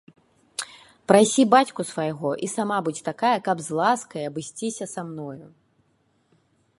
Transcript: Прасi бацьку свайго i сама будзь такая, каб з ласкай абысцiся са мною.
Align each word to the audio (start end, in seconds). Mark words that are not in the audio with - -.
Прасi 1.11 1.43
бацьку 1.53 1.81
свайго 1.91 2.31
i 2.47 2.49
сама 2.55 2.77
будзь 2.87 3.03
такая, 3.09 3.35
каб 3.49 3.57
з 3.65 3.69
ласкай 3.81 4.23
абысцiся 4.31 4.85
са 4.95 5.01
мною. 5.11 5.45